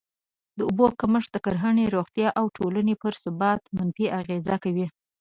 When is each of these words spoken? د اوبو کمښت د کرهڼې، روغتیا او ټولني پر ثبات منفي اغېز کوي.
د 0.57 0.59
اوبو 0.67 0.85
کمښت 0.99 1.29
د 1.33 1.37
کرهڼې، 1.45 1.85
روغتیا 1.95 2.29
او 2.39 2.45
ټولني 2.57 2.95
پر 3.01 3.13
ثبات 3.23 3.61
منفي 3.75 4.05
اغېز 4.19 4.47
کوي. 4.63 4.87